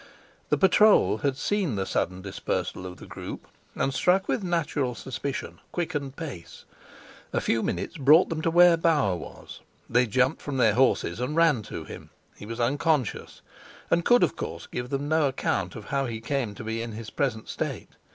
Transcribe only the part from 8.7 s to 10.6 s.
Bauer was. They jumped from